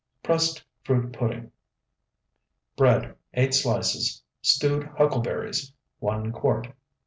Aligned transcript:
PRESSED 0.23 0.63
FRUIT 0.83 1.13
PUDDING 1.13 1.51
Bread, 2.75 3.15
8 3.35 3.53
slices. 3.53 4.23
Stewed 4.41 4.85
huckleberries, 4.97 5.73
1 5.99 6.31
quart. 6.31 6.69